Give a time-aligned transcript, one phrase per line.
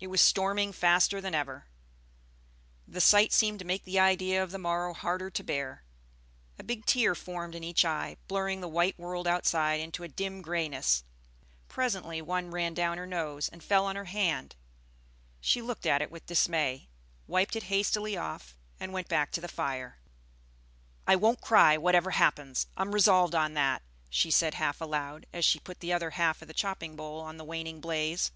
[0.00, 1.66] It was storming faster than ever.
[2.86, 5.82] The sight seemed to make the idea of the morrow harder to bear;
[6.58, 10.42] a big tear formed in each eye, blurring the white world outside into a dim
[10.42, 11.04] grayness.
[11.68, 14.56] Presently one ran down her nose and fell on her hand.
[15.40, 16.90] She looked at it with dismay,
[17.26, 20.00] wiped it hastily off, and went back to the fire.
[21.06, 23.80] "I won't cry, whatever happens, I'm resolved on that,"
[24.10, 27.38] she said half aloud, as she put the other half of the chopping bowl on
[27.38, 28.32] the waning blaze.